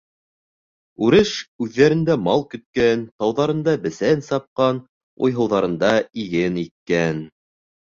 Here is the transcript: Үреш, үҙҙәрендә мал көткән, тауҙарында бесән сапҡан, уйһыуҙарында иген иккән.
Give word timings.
Үреш, 1.07 1.33
үҙҙәрендә 1.65 2.15
мал 2.29 2.43
көткән, 2.55 3.05
тауҙарында 3.21 3.77
бесән 3.87 4.27
сапҡан, 4.33 4.83
уйһыуҙарында 5.25 5.97
иген 6.29 6.63
иккән. 6.69 7.27